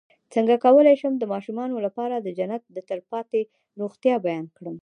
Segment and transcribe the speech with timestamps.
[0.33, 3.39] څنګه کولی شم د ماشومانو لپاره د جنت د تل پاتې
[3.79, 4.75] روغتیا بیان کړم